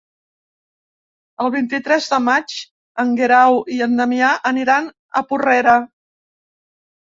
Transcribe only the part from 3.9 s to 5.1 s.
Damià aniran